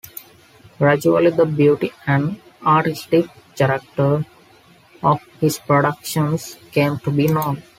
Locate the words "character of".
3.55-5.21